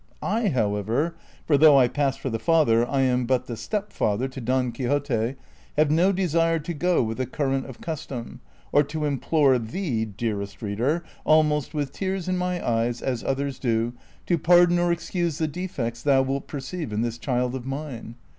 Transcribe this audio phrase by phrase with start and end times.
[0.23, 1.13] I, however—
[1.45, 5.35] for though I pass for the father, I am but the stepfather to" Don Qidxote
[5.77, 8.41] "—have no desire to go with the current of custom,
[8.71, 13.93] or to implore thee, dearest reader, almost with tears in my eyes, as others do,
[14.25, 18.15] to pardon or excuse the defects thou wilt perceive in this child of mine.